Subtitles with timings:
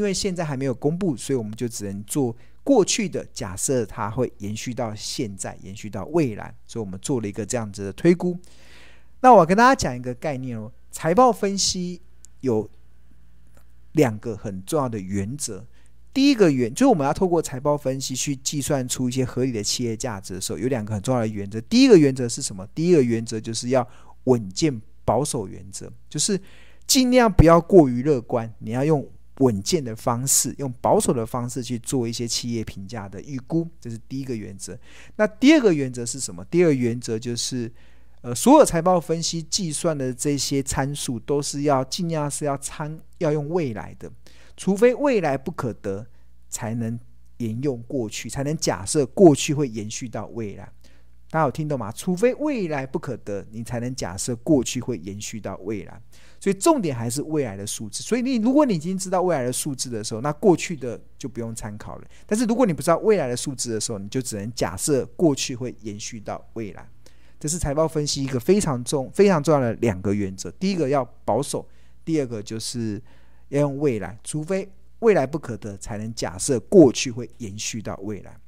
[0.00, 8.34] 因为现在还没有公布，所以我们就只能做过去的假设，它会延续到现在，延续到未来，所以我们做了一个这样子的推估。
[9.20, 12.00] 那我跟大家讲一个概念哦，财报分析
[12.40, 12.66] 有
[13.92, 15.66] 两个很重要的原则。
[16.14, 21.60] 第一个原就是我们要透过财报分析去计算出一些合理的企业价值的时候，有两个很重要的原则。
[21.60, 22.66] 第一个原则是什么？
[22.74, 23.86] 第一个原则就是要
[24.24, 26.40] 稳健保守原则，就是
[26.86, 29.06] 尽量不要过于乐观，你要用
[29.40, 34.78] 稳健的方式，用保守的方式去做一些企业评价的预估，这是第一个原则。
[35.16, 36.44] 那第二个原则是什么？
[36.46, 37.70] 第二个原则就是，
[38.20, 44.10] 呃，所有财报分析计算的这些参数都是要尽量是要参要用未来的。
[44.56, 46.06] 除非未来不可得，
[46.50, 46.98] 才能
[47.38, 50.70] 沿用过去，才能假设过去会延续到未来。
[51.30, 51.92] 大家有听懂吗？
[51.92, 56.00] 除非未来不可得，你才能假设过去会延续到未来。
[56.40, 58.02] 所以重点还是未来的数字。
[58.02, 62.04] 所以你如果你已经知道未来的数字的时候，那过去的就不用参考了。
[62.26, 66.88] 但是如果你不知道未来的数字的时候，你就只能假设过去会延续到未来。
[67.38, 70.50] 这是财报分析一个非常重、非常重要的两个原则。
[70.52, 71.66] 第一个要保守，
[72.04, 73.02] 第二个就是。
[73.50, 78.38] 要用未来，除非未来不可得，才能假设过去会延续到未来。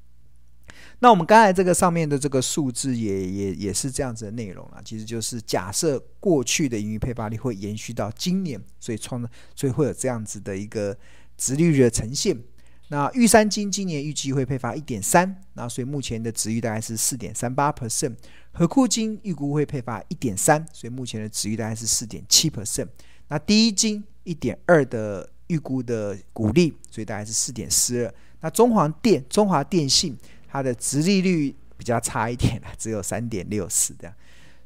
[1.02, 10.96] 那我们刚才这个上面的这个数字也也也是这样子的内容啊，其实就是假设过去的盈余配发率会延续到今年，所以创，所以会有这样子的一个
[11.36, 12.38] 值利率的呈现。
[12.86, 18.14] 那玉山金今年预计会配发一点三，那所以目前的值率大概是四点三八 percent。
[18.52, 22.86] 和库金预估会配发一点三，所以目前的值率大概是四点七 percent。
[23.26, 28.14] 那第一金一点二的预估的股利，所以大概是四点四二。
[28.40, 30.16] 那中华电、中华电信
[30.52, 34.14] 它的殖利率比较差一点了，只有三点六四这样。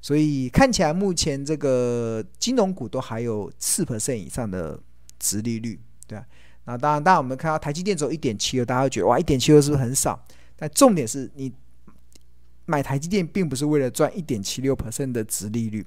[0.01, 4.81] 所以看起来目前这个金融股都还有四 percent 以上的
[5.21, 5.79] 殖利率，
[6.09, 6.27] 对啊。
[6.65, 10.21] 那当然，当然我们看到台积电只有一点七二，大家会觉得哇，一点七二是不是很少？
[10.57, 11.53] 但重点是你
[12.65, 15.87] 买台积电并不是为了赚一点七六 percent 的殖利率。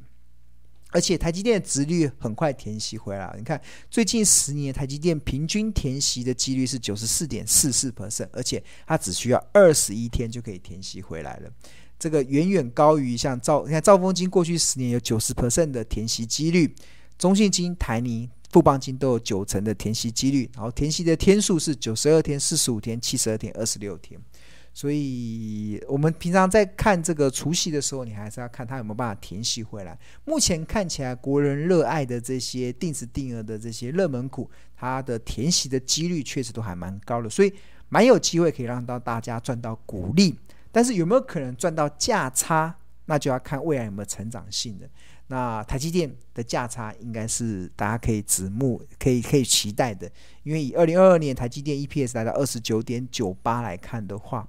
[0.92, 3.62] 而且台积电的值率很快填息回来，你看
[3.92, 11.52] 最近十年台积电平均填息的几率是九十四点四四 percent，而且它只需要二十一天就可以填息回来了，
[12.00, 16.74] 这个远远高于像兆，你看兆丰金过去十年有九十 percent 的填息几率，
[17.20, 24.20] 中信金、台泥、富邦金都有九成的填息几率，然后填息的天数是九十二天、四十五天、七十二天、二十六天。
[24.80, 30.00] 所以，我们平常在看这个除息的时候，你还是要看它有没有办法填息回来。
[30.24, 37.54] 目前看起来，国人热爱的这些定时定额的这些热门股，它的填息的几率确实都还蛮高的，所以
[37.90, 40.34] 蛮有机会可以让到大家赚到股利。
[40.72, 42.74] 但是有没有可能赚到价差，
[43.08, 44.90] 那就要看未来有没有成长性的。
[45.32, 54.48] 那台积电的价差应该是大家可以指目、可以可以期待的，因为以二零二二年台积电 EPS 来到二十九点九八来看的话，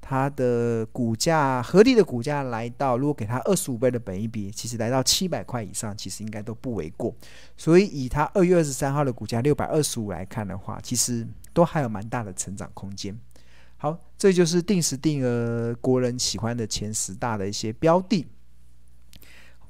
[0.00, 7.14] 它的股价合理的股价来到，如果给它二十五倍的本益比，其实来到七百块以上，其实应该都不为过。
[7.54, 13.14] 所以以它二月二十三号的股价六百二十五来看的话，其实都还有蛮大的成长空间。
[13.76, 18.26] 好，这就是定时定额国人喜欢的前十大的一些标的。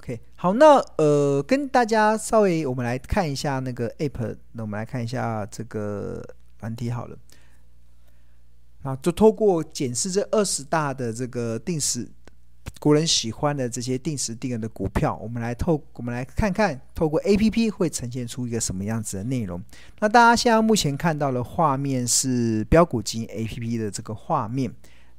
[0.05, 6.23] OK，好，那呃，跟大家稍微我们来看一下那个 App，那我们来看一下这个
[6.61, 7.17] 软体好了。
[8.83, 12.07] 啊，就透过检视这二十大的这个定时
[12.79, 19.59] 国人喜欢的这些定时定额的股票，我们来透我们来看看，透过 APP 会呈现出一个什么样子的内容。
[20.01, 24.71] 那大家现在目前看到的画面是标股金 APP 的这个画面。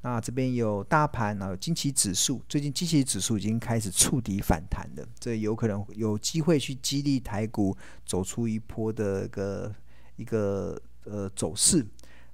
[0.05, 9.73] 那这边有大盘，然后有惊奇指数，最近惊奇指数已经开始触底反弹了，这有可能有机会去激励台股走出一波的一个
[10.17, 11.83] 一个呃走势。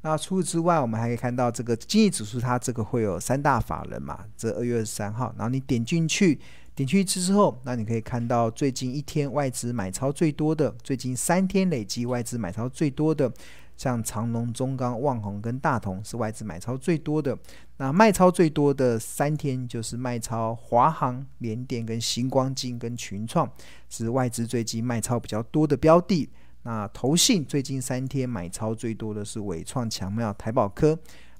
[0.01, 6.35] 那除此之外，我们还可以看到这个经济指数，它这个会有三大法人嘛，这二月二十三号，然后你点进去，
[6.75, 13.31] 点进去之后，那你可以看到最近一天外资买超最多的，最近三天累计外资买超最多的。
[13.81, 17.35] 像长隆、中钢、旺宏跟大同是外资买超最多的，
[17.77, 23.51] 那卖超最多的三天就是卖超华航、联电跟星光金跟群创
[23.89, 26.29] 是外资最近卖超比较多的标的。
[26.61, 30.95] 那投信最近三天买超最多的是伟创、强妙、台宝科，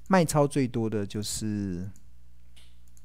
[0.08, 1.88] 卖超最多的就是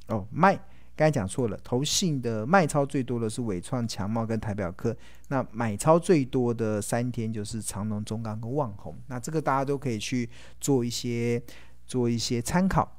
[0.08, 0.60] 哦卖。
[0.98, 4.94] 刚才讲错了，投信的卖超最多的是伟创、强茂跟台表科，
[5.28, 10.28] 那买超最多的三天就是长隆、中钢跟旺宏，那这个大家都可以去
[10.60, 11.40] 做一些
[11.86, 12.96] 做一些参考。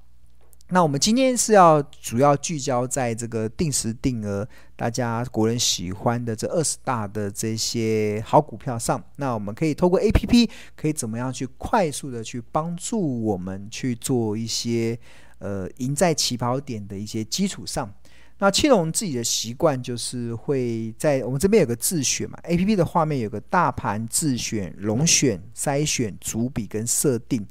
[0.71, 4.47] 那我们今天是要主要聚焦在这个定时定额，
[4.77, 9.03] 大家国人喜欢的这二十大的这些好股票上。
[9.17, 14.97] 那我们可以透过 APP，可以怎么样去快速的去帮助我们去做一些
[15.39, 17.93] 呃赢在起跑点的一些基础上。
[18.41, 27.45] 那青龙自己的习惯就是会在我们这边有个自选嘛，APP 的画面有个大盘自选、龙选、筛选、主笔跟设定。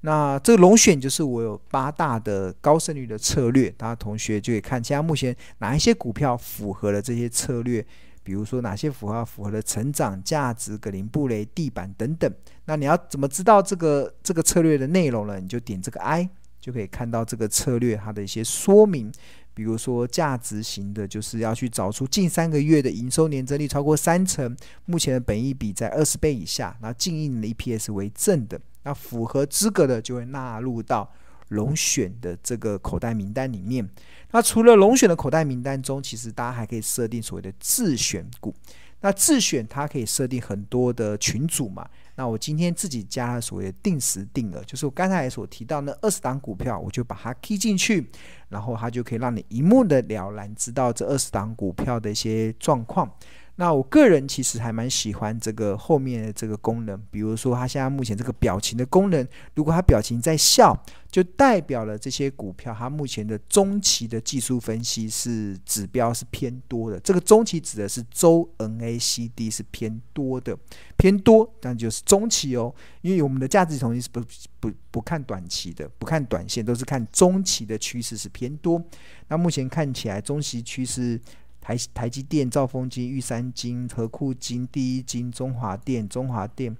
[0.00, 7.86] 那这个龙选就是我有八大的高胜率的策略，大家同学就可以看，现在目前哪一些股票符合了这些策略，
[8.24, 12.28] 比如说哪些符合符合了成长、价值、格林布雷、地板等等。
[12.64, 15.38] 那你要怎么知道这个这个策略的内容呢？
[15.38, 16.28] 你就点这个 I，
[16.62, 19.12] 就可以看到这个策略它的一些说明。
[19.54, 24.56] 比如说价值型的，就是要去找出近三个月的营收年增率超过三成，
[24.86, 28.58] 目前的本益比在二十倍以下，那近一年的 EPS 为正的。
[28.84, 31.12] 那符合资格的就会纳入到
[31.48, 33.86] 龙选的这个口袋名单里面。
[34.30, 38.54] 那除了龙选的口袋名单中，其实大家还可以设定所谓的自选股。
[39.02, 41.86] 那自选它可以设定很多的群组嘛。
[42.14, 48.10] 那我今天自己加了所谓的定时定额，就是我刚才所提到那二十档股票，我就把它 k 进去，
[48.52, 53.10] 然后它就可以让你一目了然知道这二十档股票的一些状况。
[53.56, 60.74] 那我个人其实还蛮喜欢这个后面的这个功能，比如说它现在目前这个表情的功能，如果它表情在笑，
[61.10, 66.98] 就代表了这些股票它目前的中期的技术分析是指标是偏多的。
[67.00, 70.56] 这个中期指的是周 NACD 是偏多的，
[70.96, 74.22] 偏多，但就是中期哦，因为我们的价值统计是不
[74.58, 78.80] 不不看短期的，不看短线，都是看中期的趋势是偏多。
[79.26, 81.20] 那目前看起来中期趋势。
[81.64, 86.76] 台台积电、兆丰金、玉山金、和库金、第一金、中华电、中华电，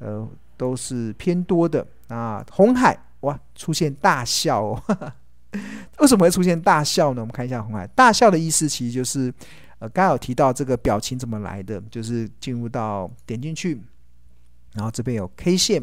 [0.00, 1.86] 呃，都是偏多的。
[2.08, 4.82] 那红海哇，出现大笑哦，
[6.00, 7.22] 为什么会出现大笑呢？
[7.22, 9.32] 我们看一下红海，大笑的意思其实就是，
[9.78, 13.80] 呃，刚刚有提到这个表情怎么来的，就是进入到点进去，
[14.74, 15.82] 然后这边有 K 线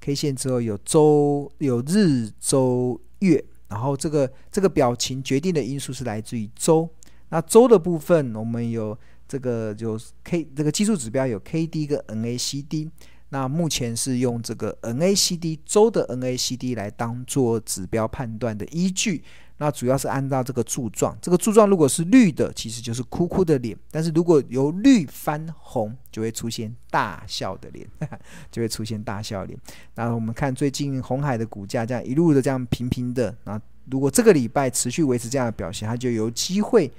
[0.00, 6.88] ，K 线之后有周、有日、周、月，然后这个这个表情决定的因素是来自于周。
[7.28, 8.96] 那周的部分，我们有
[9.26, 12.90] 这个有 K 这个技术指标有 KD 跟 NACD。
[13.30, 19.24] 那目前是用这个 NACD 周的 NACD 来当做指标判断的依据。
[19.58, 27.88] 那主要是按照这个柱状，这个柱状如果是绿的，其实就是哭哭的脸；但是如果由绿翻红，就会出现大笑的脸，
[28.50, 29.58] 就会出现大笑脸。
[29.94, 33.60] 然后我们看最近红海的股价这样一路的这样平平的，那
[33.90, 36.90] 如果这个礼拜持续维持这样的表现，它就有机会。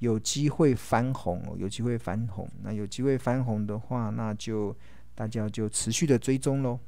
[0.00, 2.46] 有机会翻红，有机会翻红。
[2.62, 4.76] 那有机会翻红的话，那就
[5.14, 6.78] 大家就持续的追踪喽。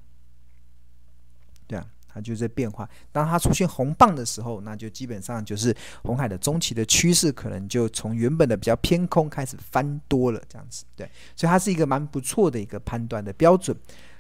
[2.21, 2.89] 就在变化。
[3.13, 10.85] 当它出现红棒的时候，那就基本上就是红海的中期的趋势可能就从原本的比较偏空开始翻多了，这样子。
[10.97, 13.77] 对，所以它是一个蛮不错的一个判断的标准。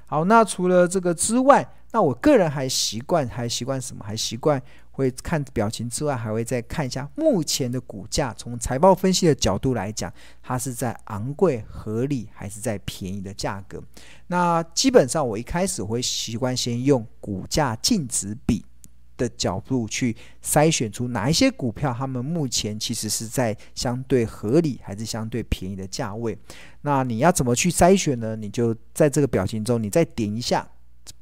[0.08, 4.04] 好，那除了这个之外，那我个人还习惯，还习惯什么？
[4.04, 4.60] 还习惯。
[4.90, 8.34] 会看表情之外，还会再看一下目前的股价。
[8.36, 10.12] 从财报分析的角度来讲，
[10.42, 13.80] 它是在昂贵、合理，还是在便宜的价格？
[14.26, 18.64] 那基本上，我一开始会习惯先用股价净值比
[19.18, 26.38] 的角度去筛选出哪一些股票，它们目前其实是在相对合理，还是相对便宜的价位。
[26.80, 28.34] 那你要怎么去筛选呢？
[28.34, 30.66] 你就在这个表情中，你再点一下。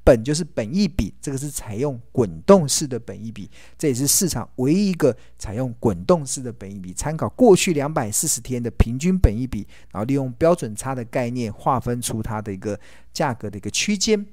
[0.03, 6.93] 本就是本益比，这个是采用滚动式的本益比，这也是市场唯一一个采用滚动式的本益比。
[6.93, 12.79] 参考过去两百四十天的平均本益比，然后利用标准差的概念划分出它的一个
[13.13, 14.25] 价格的一个区间。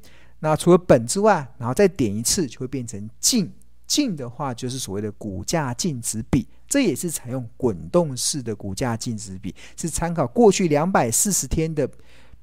[0.44, 3.50] 那除了本之外，然后再点一次就会变成净，
[3.88, 11.90] 净的话就是所谓的股价净值比，这也是采用滚动式的股价净值比，是参考过去两百四十天的。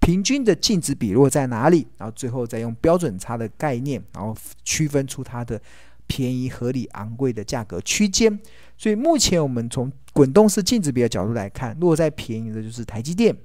[0.02, 1.86] 平均的净值比落在哪里？
[1.98, 5.60] 然后最后再用标准差的概念，然后区分出它的
[6.06, 8.40] 便宜、合理、昂贵的价格区间。
[8.78, 13.36] 所以目前我们从滚动式净值比的角度来看，落在便宜的就是台积电，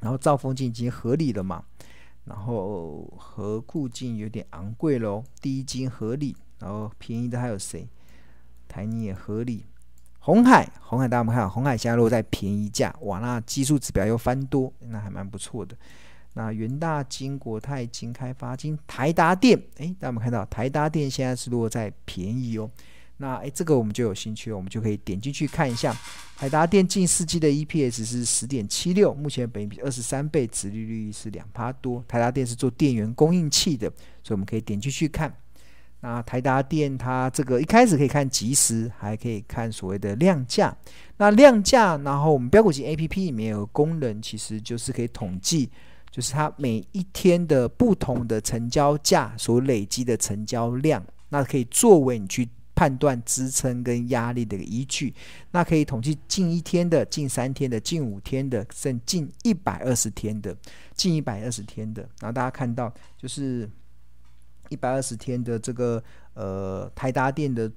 [0.00, 1.62] 然后兆丰金已经合理了嘛，
[2.28, 7.88] 然后和库金有点昂贵喽，第一金合理，然后便宜的还有谁？
[8.68, 9.64] 台泥也合理。
[10.20, 15.74] 红海，红海，大家们看，红海现在落在便宜价，哇，那技术指标又翻多，那还蛮不错的。
[16.34, 22.70] 那元大金、国泰金、开发金、台达电，诶，大家有,没有看到台达电现在是落在便宜哦。
[23.20, 25.94] 那诶，这个我们就有兴趣了，我们就可以点进去看一下。
[26.36, 32.02] 台达电近四季的 EPS 是十点七六，目前本比二十三倍，殖利率是两趴多。
[32.06, 33.90] 台达电是做电源供应器的，
[34.22, 35.34] 所以我们可以点进去看。
[36.00, 40.72] 那台达电它这个一开始可以看即时，还可以看所谓的量价。
[41.16, 45.68] 那量价，然后我们标股型 A P P 里面有个功能，其实就是可以统计，
[46.08, 52.48] 就是它每一天的不同的成交价所累积的成交量，那可以作为你去
[52.78, 55.12] 判断支撑跟压力的一个依据。
[55.50, 60.56] 那可以统计近一天的、近三天的、近五天的，甚至近一百二十天的、
[60.94, 62.02] 近一百二十天的。
[62.20, 63.68] 然后大家看到就是。
[64.70, 66.04] 一百二十天的这个
[66.34, 67.72] 呃台达电的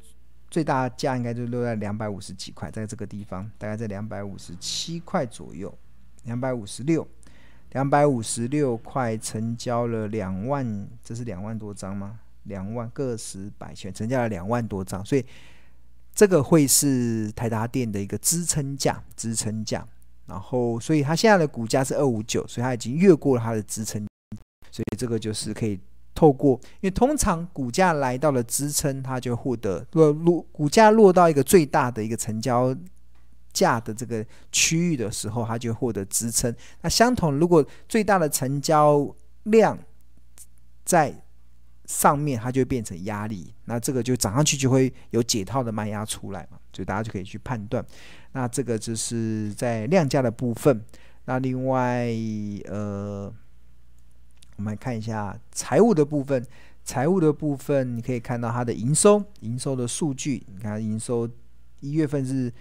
[0.49, 5.73] 最大价应该就落在两百五十几块，在这个地方大概在两百五十七块左右，
[6.25, 7.07] 两百五十六，
[7.71, 12.19] 两百五十六块成交了两万，这是两万多张吗？
[12.43, 15.25] 两万个十百千成交了两万多张，所以
[16.13, 19.87] 这个会是台达电的一个支撑价，支撑价。
[20.27, 24.05] 然后，所以它现在的股价是二五九，所以它已经越过了它的支撑，
[24.71, 25.79] 所以这个就是可以。
[26.13, 32.75] 透过，因为通常股价来到了支撑，它就获得落落股价落到一个最大的一个成交
[33.53, 36.53] 价的这个区域的时候，它就获得支撑。
[36.81, 39.09] 那相同，如果最大的成交
[39.43, 39.75] 量
[40.83, 41.15] 在
[41.85, 43.53] 上面，它就变成压力。
[43.65, 47.85] 那这个就涨上去就会有解套的卖压出来嘛，所以大家就可以去判断。
[48.33, 50.83] 那这个就是在量价的部分。
[51.25, 52.07] 那另外，
[52.65, 53.33] 呃。
[54.57, 56.45] 我们来看一下财务的部分，
[56.83, 61.27] 财务的部分你可以看到它的营收，营收的数据，你看营收
[61.79, 62.53] 一月份是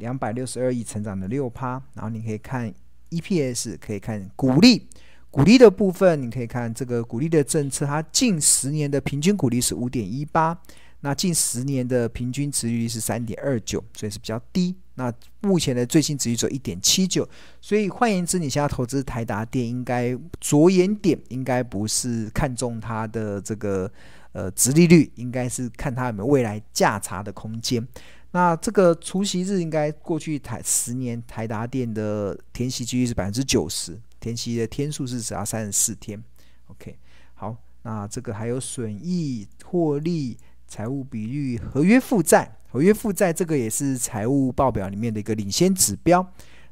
[0.00, 2.70] 两百六十二亿，成长的六趴，然后你可以看
[3.08, 4.86] EPS，可以看股利，
[5.34, 10.56] 股利的部分你可以看这个股利的政策，它近十年的平均股利是五点一八。
[11.00, 14.76] 那近十年的平均殖利率是三点二九，所以是比较低。
[14.94, 17.28] 那目前的最新殖利率只有一点七九，
[17.60, 23.90] 所以换言之，你现在投资台达电，应该着眼点应该不是看中它的这个
[24.30, 27.84] 呃殖利率，应该是看它有没有未来价差的空间。
[28.30, 36.22] 那这个除息日应该过去台十年台达电的填息几率是百分之九十，填息的天数是只要三十四天。
[36.68, 36.96] OK，
[37.34, 40.38] 好，那这个还有损益获利。
[40.66, 46.26] 财务比率、合约负债、合约负债，这个也是财务报表里面的一个领先指标。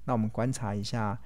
[0.07, 1.17] 那我们观察一下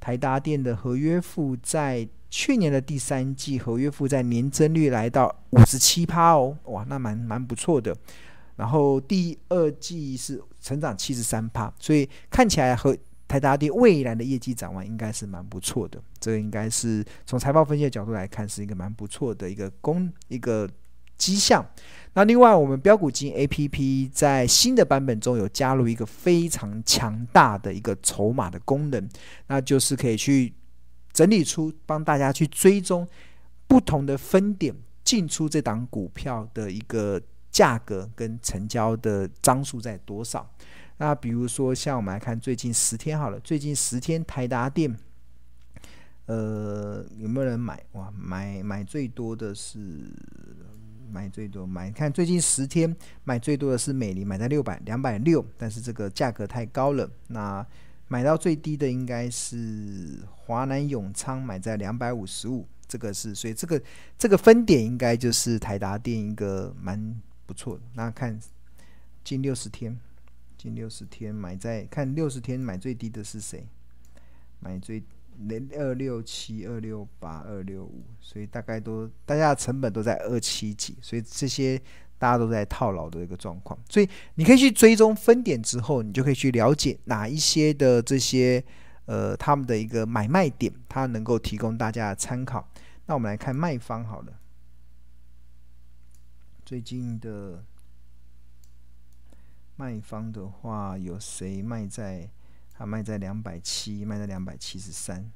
[0.00, 7.94] 台达电的合约负债，去年的第三季合约负债年增率来到五十七趴哦，哇，那蛮蛮不错的。
[8.56, 12.96] 然后第二季是成长七十三趴，所以看起来和
[13.34, 16.00] 台达电未来的业绩展望应该是蛮不错的。
[16.20, 20.68] 这个应该是从财报分析的角度来看，是一个蛮不错的一个功一个。
[21.16, 21.64] 迹象。
[22.14, 29.08] 那另外，我们标股金 APP 在新的版本中有加入一个非常强大的一个筹码的功能，
[29.46, 30.52] 那就是可以去
[31.12, 33.06] 整理出帮大家去追踪
[33.68, 34.74] 不同的分点
[35.04, 40.50] 进出这档股票的一个价格跟成交的张数在多少。
[40.98, 44.96] 那比如说，像我们来看最近十天好了，最近十天台达电，
[46.26, 47.82] 呃，有没有人买？
[47.92, 49.78] 哇，买买最多的是。
[51.12, 57.08] 买最多买，看最近十天买最多的是美林，买在六百两百六，但是这个价格太高了。
[57.28, 57.64] 那
[58.08, 63.80] 买到最低的应该是华南永昌，买在两百五十五，这个是，所以这个
[64.18, 67.14] 这个分点应该就是台达电一个蛮
[67.46, 67.82] 不错的。
[67.92, 68.36] 那看
[69.22, 69.96] 近六十天，
[70.64, 73.66] 近六十天买在看六十天买最低的是谁？
[74.60, 75.02] 买最。
[75.48, 81.76] 零二六七、二六八、二六五，所以大概都大家的成本都在二七几，所以这些
[82.18, 83.76] 大家都在套牢的一个状况。
[83.90, 88.62] 所以你可以去追踪分点之后，你就可以去了解哪一些的这些
[89.06, 92.68] 呃他们的一个买卖点，它能够提供大家的参考。
[93.06, 94.38] 那我们来看卖方好了，
[96.64, 97.64] 最近的
[99.76, 102.30] 卖方的话有谁卖在？
[102.76, 105.30] 他卖在两百七，卖在两百七十三。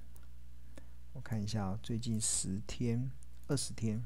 [1.13, 3.09] 我看一下哦，最近十天、
[3.47, 4.05] 二十天、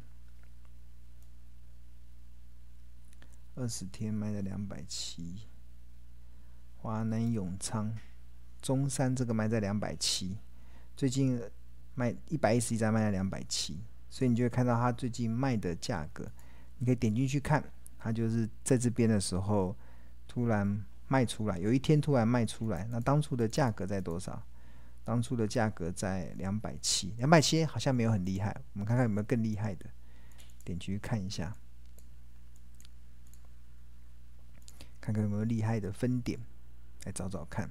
[3.55, 5.49] 二十天卖在两百七。
[6.77, 7.97] 华南永昌、
[8.61, 10.37] 中山这个卖在两百七，
[10.95, 11.41] 最近
[11.95, 16.31] 卖一百一十一张卖在两百七，所以你就会看到他最近卖的价格。
[16.77, 17.65] 你可以点进去看，
[17.99, 19.75] 他就是在这边的时候
[20.33, 20.85] 突然。
[21.09, 24.43] 卖出来，有一天突然卖出来，那当初的价格在多少？
[25.05, 28.57] 当初的价格在两百七，两百七好像没有很厉害。
[28.73, 29.85] 我们看看有没有更厉害的，
[30.65, 31.55] 点进去看一下，
[35.03, 36.41] 看看有没有厉害的分点，
[37.05, 37.71] 来找找看。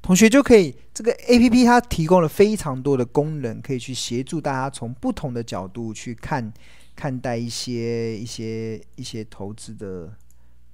[0.00, 6.50] 同学就可以，这个 APP 它提供了非常多的功能，可以去协助大家从不同的角度去看。
[6.96, 10.16] 看待一些一些一些投资的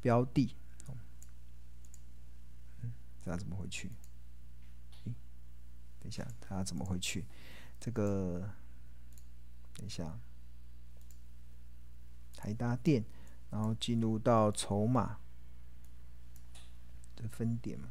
[0.01, 0.55] 标的。
[3.27, 3.91] 嗯，这怎么回去？
[5.05, 5.15] 等
[6.05, 7.27] 一下，它怎么回去？
[7.81, 8.49] 这个，
[9.75, 10.19] 等一下，
[12.37, 13.05] 台达电，
[13.51, 15.19] 然后进入到筹码
[17.17, 17.91] 的分点嘛。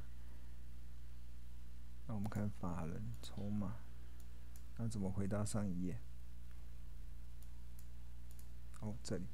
[2.07, 3.75] 那我们看法人筹码，
[4.77, 5.99] 那怎么回到上一页？
[8.79, 9.25] 哦，这里，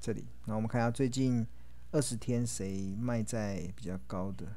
[0.00, 0.26] 这里。
[0.46, 1.46] 那我们看一下最近
[1.92, 4.56] 二十天谁卖在比较高的？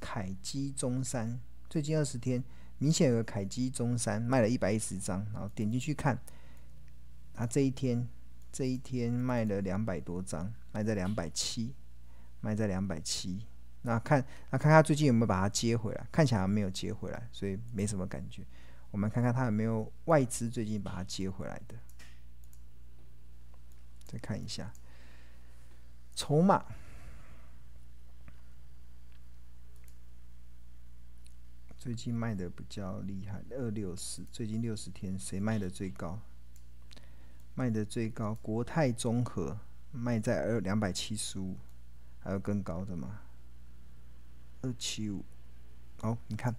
[0.00, 1.38] 凯基中山
[1.68, 2.42] 最近二十天
[2.78, 6.18] 明显有个凯基中山卖了一百一十张，然后点进去看，
[7.34, 8.08] 他这一天
[8.50, 11.74] 这一天卖了两百多张，卖在两百七，
[12.40, 13.46] 卖在两百七。
[13.82, 18.42] 那看那看看最近有没有把它接回来，看起来没有接回来，所以没什么感觉。
[18.90, 21.76] 我们看看他有没有外资最近把它接回来的。
[24.04, 24.72] 再看一下
[26.16, 26.64] 筹码，
[31.80, 36.20] 最近卖的比较厉害，二六四，最近六十天谁卖的最高？
[37.54, 39.58] 卖的最高，国泰综合
[39.90, 41.56] 卖在二两百七十五，
[42.18, 43.22] 还有更高的吗？
[44.60, 45.24] 二七五，
[46.02, 46.54] 哦，你看，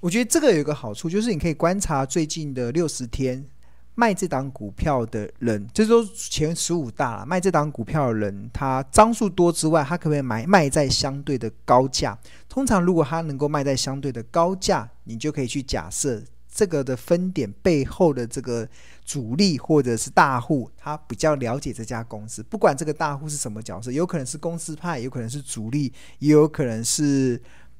[0.00, 3.48] 我觉得这个有一个好处，就是你可以观察最近的六十天
[3.94, 12.18] 卖这档股票的人，就是说前十五大卖这档股票的人，他张数多之外，他可不可以买卖在相对的高价？
[12.48, 18.68] 通常如果他能够卖在相对的高价，你就可以去假设这个的分点背后的这个。
[19.04, 22.40] 主力或者是大户，他比较了解这家公司。
[22.40, 27.32] 不管这个大户是什么角色，有可能是公司派，有可能是主力，也有可能是，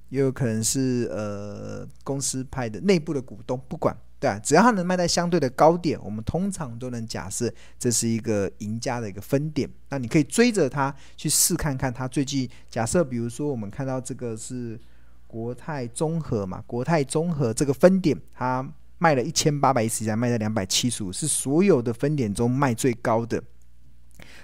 [0.09, 3.59] 也有可能是呃公司派的内部的股东。
[3.69, 9.69] 不管，对啊，只要它能卖在相对的高点，我们通常都能假设这是一个赢家的一个分点。
[9.89, 14.79] 那你可以追着他去试看看，他最近假设，比如说我们看到这个是
[15.27, 18.73] 国泰综合嘛，国泰综合这个分点，它。
[18.99, 23.43] 卖了一千八百一十家，卖在两百七十五，是所有的分点中卖最高的。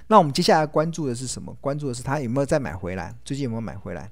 [0.08, 1.56] 那我们接下来关注的是什么？
[1.60, 3.14] 关注的是他有没有再买回来？
[3.24, 4.10] 最近有没有买回来？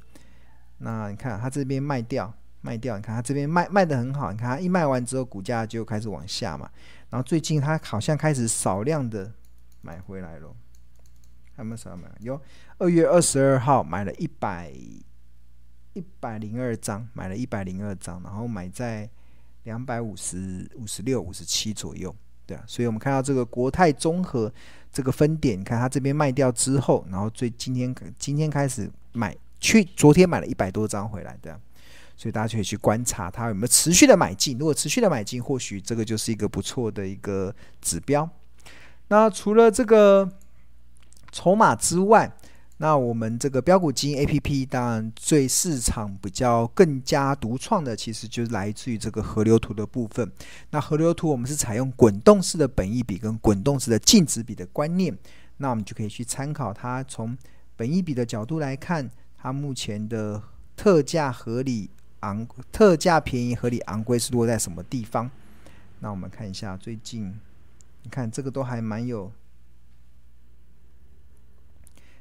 [0.79, 2.33] 那你看他这边卖掉，
[2.67, 2.97] 卖掉。
[2.97, 4.33] 你看他这边卖卖得很好。
[4.33, 6.69] 你看他一卖完之后，股价就开始往下嘛。
[7.11, 9.33] 然后最近他好像开始少量的
[9.83, 10.53] 买回来了。
[11.55, 12.09] 还有没少量买？
[12.19, 12.41] 有，
[12.79, 14.73] 二月二十二号买了一百
[15.93, 19.09] 一百零二张，买了一百零二张，然后买在。
[19.67, 22.15] 两百五十五十六五十七左右，
[22.47, 24.53] 对啊，所以我们看到这个国泰综合
[24.93, 31.59] 这个分点，你看它这边卖掉之后，然后最今天今天开始买，去昨天买了一百多张回来，对啊，
[32.17, 38.29] 所以大家就可以去观察它有没有持续的买进，如果持续的买进，或许这个就是一个不错的一个指标。
[39.09, 40.29] 那除了这个
[41.31, 42.33] 筹码之外，
[42.79, 50.31] 那我们这个标股基金 A P P，当然最市场比较更加独创的，其实就是来自于这个河流图的部分。
[50.71, 55.17] 那河流图我们是采用滚动式的本益比跟滚动式的净值比的观念，
[55.57, 57.35] 那我们就可以去参考它从
[57.77, 60.43] 本益比的角度来看，它目前的
[60.77, 61.89] 特价合理
[62.27, 65.31] 昂，特价便宜合理昂贵是落在什么地方？
[66.01, 67.39] 那我们看一下最近，
[68.03, 69.31] 你看这个都还蛮有。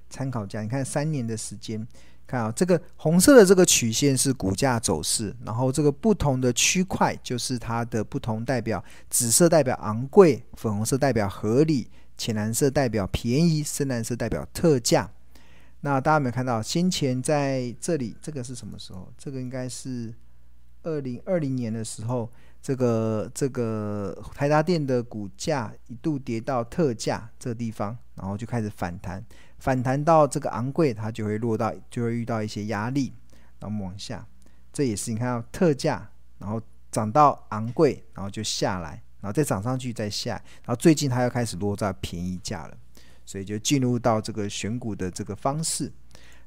[0.07, 1.85] 参考价，你看三年的时间，
[2.25, 15.09] 看啊，这个红色的这个曲线是股价走势，然后这个不同的区块就是它的不同代表，紫色代表昂贵，粉红色代表合理，浅蓝色代表便宜，深蓝色代表特价。
[15.85, 16.59] 那大家有没有看到？
[16.63, 19.13] 先前在这里，这个是什么时候？
[19.19, 20.11] 这个应该是
[20.81, 22.27] 二零二零年的时候，
[22.59, 29.23] 这个这个台达电的股价一度跌到特价这个地方，然后就开始反弹。
[29.59, 33.13] 反弹到这个昂贵，它就会落到，就会遇到一些压力，
[33.59, 34.27] 然后我们往下，
[34.73, 40.31] 这也是你看到特价，然后涨到昂贵，然后就下来，然后再涨上去再下，
[40.63, 42.75] 然后最近它又开始落在便宜价了，
[43.25, 45.91] 所以就进入到这个选股的这个方式。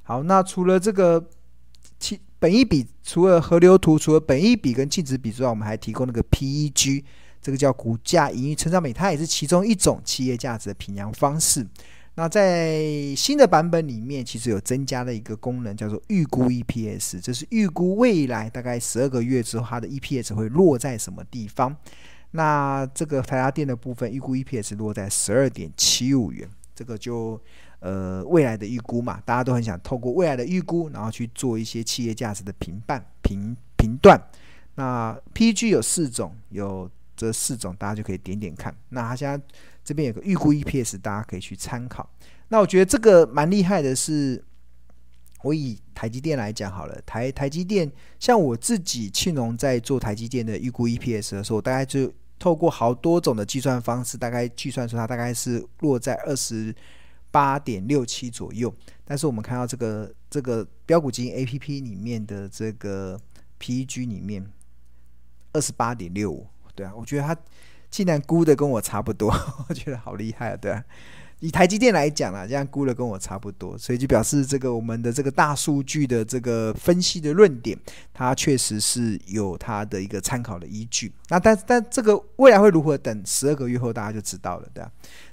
[0.03, 1.29] 好，那除了这个
[1.99, 7.05] 其本一比，除了河流图，除了本一比跟净值比之外，我们还提供那个 PEG，
[7.43, 11.67] 这个叫股价盈余成长比，它也是其中一种企业价值的评量方式。
[12.15, 21.77] 那在新的版本里面，其实有增加了一个功能，叫做预估 EPS，这是预估未来大概十二个月之后，它的 EPS 会落在什么地方。
[22.33, 27.41] 那这个台达电的部分预估 EPS 落在十二点七五元，这个就
[27.81, 34.17] 呃未来的预估嘛，大家都很想透过未来的预估，然后去做一些企业价值的评判评评断。
[34.77, 38.73] 那 PG 有四种，有这四种大家就可以点点看。
[38.91, 39.45] 那它现在
[39.83, 42.09] 这边有个预估 EPS，大家可以去参考。
[42.47, 44.41] 那我觉得这个蛮厉害的是，
[45.43, 56.75] 我以台积电来讲好了，台台积电像我自己庆隆在做台积电的预估 EPS 的时候，大概就透过好多种的计算方式，大概计算出它大概是落在二十
[57.31, 58.73] 八点六七左右。
[59.05, 63.19] 但是我们看到这个这个标股基金 APP 里面的这个
[63.59, 64.47] PEG 里面
[65.53, 67.37] 二十八点六五，对啊，我觉得它
[67.91, 69.33] 竟然估的跟我差不多，
[69.69, 70.85] 我觉得好厉害啊，对啊。
[71.41, 77.79] 以台积电来讲啊，这样估的跟我差不多，所以就表示这个我们的这个大数据的这个分析的论点，
[78.13, 81.13] 它确实是有它的一个参考的依据。
[81.29, 84.91] 那但但这个未来会如何，等十二个月后大家就知道了，对啊。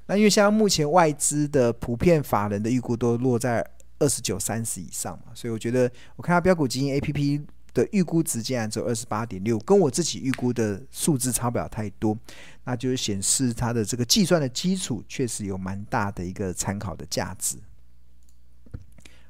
[0.07, 3.65] 那因为像目前外资的普遍法人的预估都落在
[3.97, 7.41] 二十九、三十以上嘛，所以我觉得我看到标股基金 APP
[7.75, 12.17] 的预估值竟然只有二十八点六，跟我自己预估的数字差不了太多，
[12.63, 17.57] 那就是显示它的这个计算的基础确实有蛮大的一个参考的价值。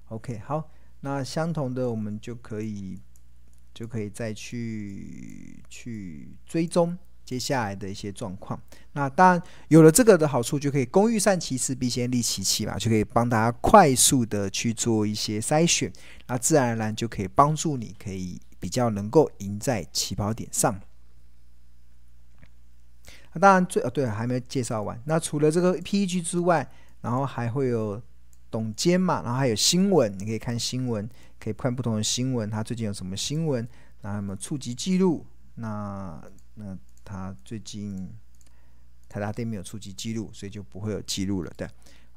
[0.10, 0.70] OK，好，
[1.02, 3.02] 那相同的我们就可以
[3.74, 6.96] 就可以再去去追踪。
[7.26, 8.62] 接下来的一些状况，
[8.94, 15.92] 那当然有了这个的好处，就可以工欲善其事，必先利其器嘛，就可以帮大家快速的去做一些筛选，
[16.28, 20.80] 那自然而然就可以帮助你，可以比较能够赢在起跑点上。
[23.34, 25.02] 那当然最哦对，还没介绍完。
[25.06, 26.70] 那除了这个 PEG 之外，
[27.02, 28.00] 然后还会有
[28.52, 31.10] 董监嘛，然后还有新闻，你可以看新闻，
[31.40, 33.68] 可以看不同的新闻，它最近有什么新闻，
[34.02, 36.22] 然后有没有触及记录，那
[36.54, 36.78] 那。
[37.06, 38.10] 他最近
[39.08, 41.54] 台达电没有触及记录，所以就不会有记录了。
[41.56, 41.66] 对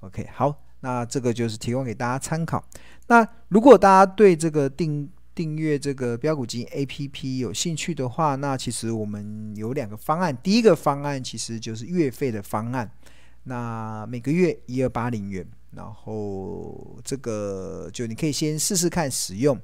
[0.00, 2.64] ，OK，好，那这个就是提供给大家参考。
[3.06, 10.36] 那如果大家对这个订订阅这个标股基金 APP 有兴趣的话，那其实我们有两个方案。
[10.42, 12.90] 第一个方案其实就是月费的方案，
[13.44, 19.56] 那每个月一二八零元，然后这个就你可以先试试看使用。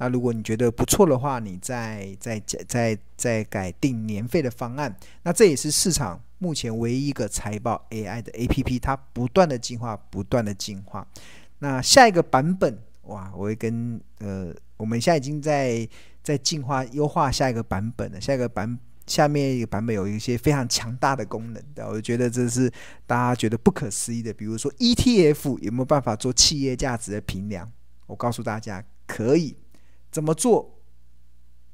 [0.00, 4.96] 那如果你觉得不错的话，你再再再再再改定年费的方案。
[5.24, 11.06] 那这也是市场目前唯一一个财报 AI 的 APP，它不断的进化，不断的进化。
[11.58, 15.86] 那下一个版本，哇，我会跟呃，我们现在已经在
[16.22, 18.18] 在进化优化下一个版本了。
[18.18, 22.72] 下一个版下面一个版本有一些非常强大的功能的，我觉得这是
[23.06, 24.32] 大家觉得不可思议的。
[24.32, 27.70] 比如说 ETF 有没有办法做企业价值的评量？
[28.06, 29.54] 我告诉大家，可以。
[30.10, 30.78] 怎么做？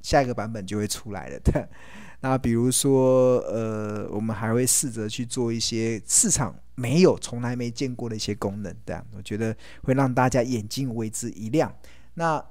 [0.02, 1.40] 下一个版本就会出来了。
[1.40, 1.66] 对，
[2.20, 8.74] 那比如说，呃，我们还会试着去做一些市场没有、从来没见过的一些功能。
[8.84, 11.74] 对，我觉得会让大家眼睛为之一亮。
[12.14, 12.44] 那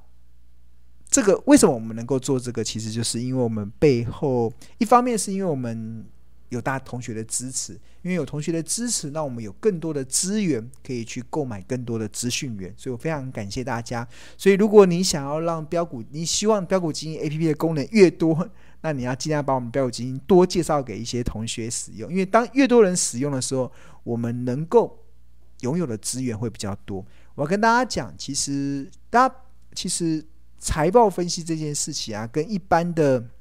[1.10, 2.64] 这个为什么我们能够做这个？
[2.64, 6.06] 其实就是因为我们背后一方面是因为我们。
[6.50, 14.08] 有大同学的支持，因为有同学的支持，那我们有更多的资源可以去购买更多的资讯源，所以我非常感谢大家。
[14.38, 18.48] 所以如果你想要让标股，你希望标股基金 APP 的功能越多，
[18.82, 23.72] 那你要尽量把我们标股基金多介绍给一些同学使用，因为当越多人使用的时候，
[24.04, 25.04] 我们能够
[25.62, 27.04] 拥有的资源会比较多。
[27.34, 29.36] 我要跟大家讲，其实大家
[29.74, 30.24] 其实
[30.60, 33.32] 财报分析这件事情啊，跟一般的。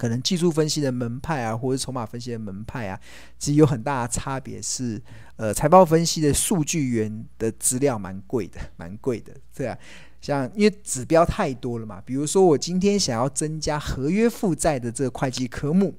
[0.00, 2.98] 可能技术分析的门派啊，或者筹码分析的门派啊，
[3.38, 4.62] 其实有很大的差别。
[4.62, 4.98] 是
[5.36, 9.34] 呃，财报分析的数据源的资料蛮贵的， 蛮贵的。
[9.54, 9.76] 对啊，
[10.22, 12.00] 像因为指标太多了嘛。
[12.06, 15.94] 比如说，我今天想要增加合约负债的这个会计科目，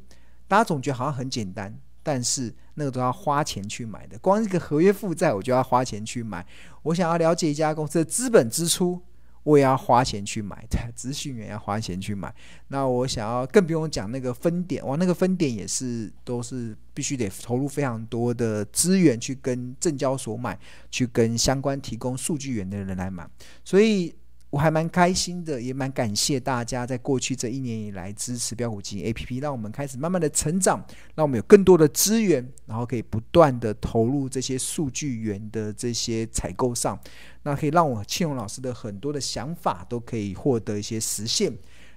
[0.47, 4.17] 大家总觉得好像很简单，但是那个都要花钱去买的。
[4.17, 6.43] 光一个合约负债，我就要花钱去买。
[6.81, 8.99] 我想要了解一家公司的资本支出。
[9.43, 12.33] 我也要花钱去买，对，资讯员要花钱去买。
[12.67, 20.57] 那我想要更不用讲那个分点，我，那个分点也是都是必须得投入非常多的资源去跟证交所买，
[20.89, 23.27] 去跟相关提供数据源的人来买，
[23.63, 24.13] 所以。
[24.51, 30.85] 我还蛮开心的，也蛮感谢大家在过去这一年以来支持标股基金 APP，让我们开始慢慢的成长，
[31.15, 36.99] 让我们有更多的资源，然后可以不断的投入这些数据源的这些采购上，
[37.43, 41.51] 那可以让我庆荣老师的很多的想法都可以获得一些实现。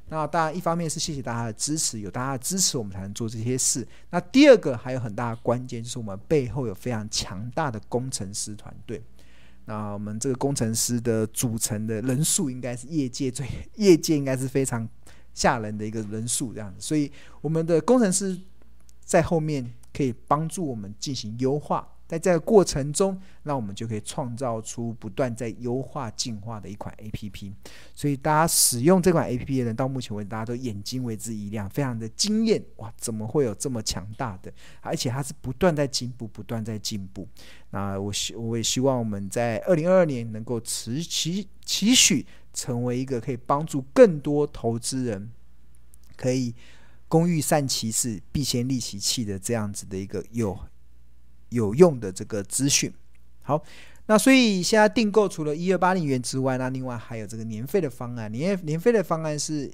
[0.09, 3.85] 那当然，一方面是谢谢大家的支持，有大家的支持，我们才能做这些事。
[4.11, 9.03] 那第二个还有很大的关键，就是我们背后有非常强大的工程师团队。
[9.67, 13.47] 那我们这个工程师的组成的人数，应该是业界最
[13.77, 14.89] 业界应该是非常
[15.33, 18.39] 吓人的一个人数这样子，所以我们的工程师
[19.01, 27.53] 在后面可以帮助我们进行优化，在这个过程中，那我们就可以创造出不断在优化、进化的一款 APP。
[27.93, 32.63] 所以大家使用这款 APP 的人，到目前为止，大家都眼睛为之一亮，非常的惊艳。
[32.77, 34.53] 哇，怎么会有这么强大的？
[34.81, 37.27] 而且它是不断在进步，不断在进步。
[37.71, 45.33] 那我希我也希望我们在二零二二年能够持期期许，成为一个可以帮助更多投资人
[46.17, 46.55] 可以
[47.09, 50.57] 工欲善其事，必先利其器的这样子的一个有。
[51.55, 52.93] 有用的这个资讯，
[53.43, 53.63] 好，
[54.07, 59.73] 那所以现在订购除了一二八零元之外，那另外还有这个年费的方案，年年费的方案是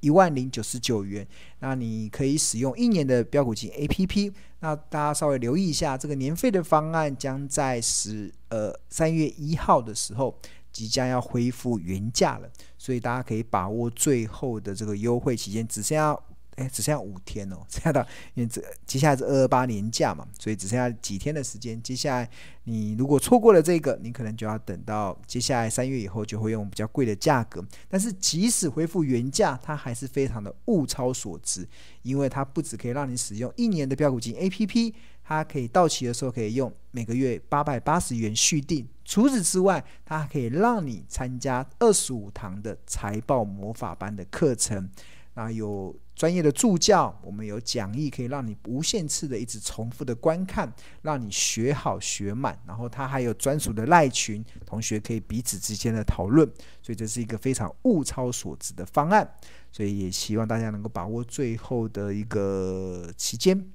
[0.00, 1.24] 一万零九十九元，
[1.60, 4.32] 那你可以使用一年的标股金 APP。
[4.60, 10.36] 那大家稍微留意一下，这个年费的方案将在十呃三月一号的时候
[10.72, 16.18] 即将要恢复原价了，所以大家可以把握最后的这个优惠期间，只剩下。
[16.56, 21.80] 哎，只剩下五天哦， 剩下的，因为这接下来是二二八年假嘛，所以只剩下几天的时间。
[21.82, 22.28] 接下来
[22.64, 27.64] 你如果错过了这个，你可能就要等到接下来三月以后，就会用比较贵的价格。
[27.88, 31.68] 但是即使恢复原价，它还是非常的物超所值，
[32.02, 38.88] 因为它不只可以让你使用一年的标股金 APP，它可以到期的时候可以用每个月八百八十元续订。
[39.04, 44.90] 除此之外，它还可以让你参加二十五堂的财报魔法班的课程，
[45.36, 45.96] 那有。
[46.16, 50.72] 专业的助教，我们有讲义可以让你无限次的一直重复的观看，
[51.02, 52.58] 让你学好学满。
[52.66, 56.50] 然后他还有专属的赖群，同学可以彼此之间的讨论。
[56.80, 59.30] 所以这是一个非常物超所值的方案。
[59.70, 63.70] 所以也希望大家能够把握最后的一个期间。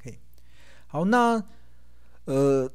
[0.00, 0.18] OK，
[0.88, 1.40] 好，那
[2.24, 2.68] 呃。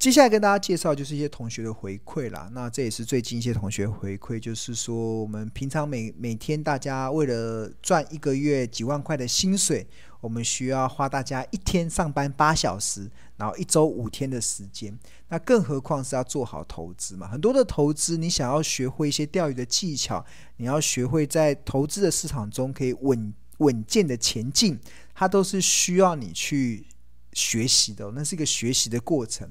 [0.00, 2.48] 接下来跟大家介绍就是一些同学的回馈啦。
[2.54, 9.86] 那这也是最近一些同学回馈，就是说我们平常每每天大家为了赚一个月几万块的薪水，
[10.22, 14.98] 我们需要花大家一天上班八小时，然后一周五天的时间。
[15.28, 17.28] 那更何况是要做好投资嘛？
[17.28, 20.24] 很多的投资，你想要学会一些钓鱼的技巧，
[20.56, 24.80] 你要学会在投资的市场中可以稳稳健的前进，
[25.14, 26.86] 它都是需要你去
[27.34, 29.46] 学习的，那是一个学习的过程。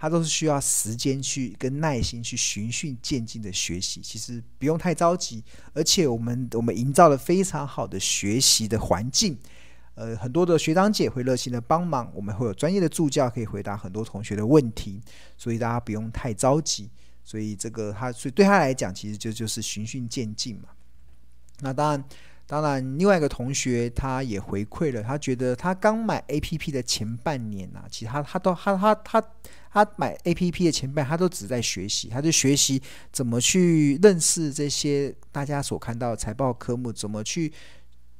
[0.00, 9.36] 它都是需要时间去跟耐心去循序渐进的学习，其实不用太着急，而且我们我们营造了非常好的学习的环境，
[9.96, 15.02] 呃，很多的学长姐会热心的帮忙，我们会有专业的助教可以回答很多同学的问题，
[15.36, 16.88] 所以大家不用太着急，
[17.22, 20.70] 所以这个他所以对他来讲，其实就就是循序渐进嘛。
[21.60, 22.02] 那当然。
[22.46, 29.24] 当然，另外一个同学他也回馈了，他觉得他刚买 APP 的前半年啊，其实他他都他他他
[29.72, 37.52] 他买 APP 的前半，他都只在学习，他就学习怎么去认识这些大家所看到的财报科目，怎么去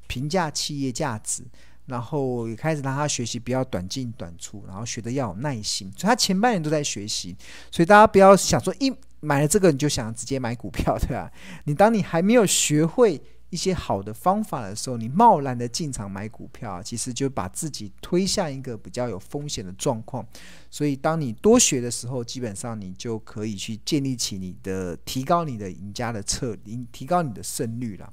[0.06, 1.42] 评价企业价值，
[1.86, 7.36] 然后也开始让他学习不要短进短出，然后学的要有耐心，所以他前半年都在学习，
[7.70, 11.30] 所以大家不要想说一买了这个你就想直接买股票，对吧？
[11.64, 13.20] 你当你还没有学会。
[13.50, 20.26] 一些好的方法的时候，你贸然的进场买股票，其实就把自己推向一个比较有风险的状况。
[20.70, 28.12] 所以，当你多学的时候，基本上你就可以去建立起你的、提高你的赢家的策略，提高你的胜率了。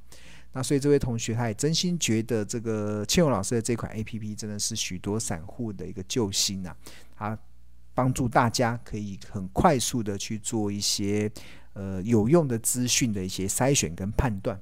[0.53, 6.75] 那所以，这位同学他也真心觉得这个倩蓉老师的这款 APP 真的是许多散户的一个救星啊！
[7.15, 7.37] 他
[7.93, 11.31] 帮助大家可以很快速的去做一些
[11.73, 14.59] 呃有用的资讯的一些筛选跟判断。